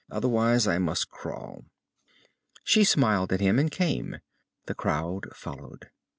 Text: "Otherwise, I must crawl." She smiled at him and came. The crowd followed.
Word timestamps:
"Otherwise, 0.09 0.65
I 0.65 0.79
must 0.79 1.11
crawl." 1.11 1.63
She 2.63 2.83
smiled 2.83 3.31
at 3.31 3.39
him 3.39 3.59
and 3.59 3.69
came. 3.69 4.15
The 4.65 4.73
crowd 4.73 5.27
followed. 5.35 5.91